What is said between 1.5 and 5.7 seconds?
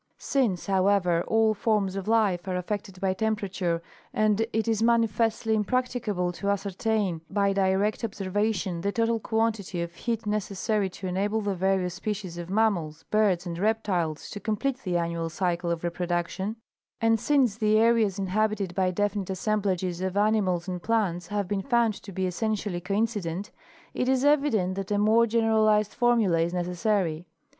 forms of life are affected by temperature and it is manifestly